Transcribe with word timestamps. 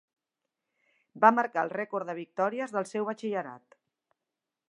Va 1.25 1.31
marcar 1.39 1.65
el 1.67 1.73
rècord 1.75 2.09
de 2.11 2.17
victòries 2.21 2.75
del 2.79 2.89
seu 2.95 3.07
batxillerat. 3.11 3.79